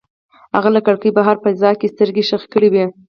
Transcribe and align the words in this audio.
هغه 0.55 0.69
له 0.75 0.81
کړکۍ 0.85 1.09
بهر 1.17 1.35
په 1.43 1.49
فضا 1.55 1.71
کې 1.79 1.91
سترګې 1.93 2.23
ښخې 2.29 2.47
کړې 2.53 2.69
وې. 2.73 2.85